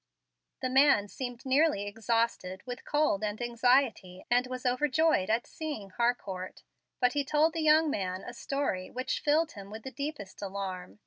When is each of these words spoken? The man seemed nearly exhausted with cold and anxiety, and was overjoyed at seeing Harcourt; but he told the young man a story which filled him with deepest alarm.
The 0.63 0.69
man 0.71 1.09
seemed 1.09 1.45
nearly 1.45 1.85
exhausted 1.85 2.63
with 2.65 2.85
cold 2.85 3.23
and 3.23 3.39
anxiety, 3.39 4.25
and 4.31 4.47
was 4.47 4.65
overjoyed 4.65 5.29
at 5.29 5.45
seeing 5.45 5.91
Harcourt; 5.91 6.63
but 6.99 7.13
he 7.13 7.23
told 7.23 7.53
the 7.53 7.61
young 7.61 7.87
man 7.91 8.23
a 8.23 8.33
story 8.33 8.89
which 8.89 9.19
filled 9.19 9.51
him 9.51 9.69
with 9.69 9.83
deepest 9.93 10.41
alarm. 10.41 10.97